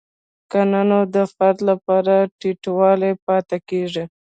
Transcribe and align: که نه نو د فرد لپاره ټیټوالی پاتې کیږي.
که 0.51 0.59
نه 0.71 0.81
نو 0.89 0.99
د 1.15 1.17
فرد 1.35 1.57
لپاره 1.69 2.13
ټیټوالی 2.39 3.11
پاتې 3.25 3.57
کیږي. 3.69 4.03